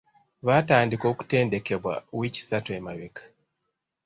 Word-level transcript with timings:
Baatandika 0.45 1.05
okutendekebwa 1.11 1.93
wiiki 2.17 2.41
ssatu 2.41 2.69
emabega. 2.77 3.23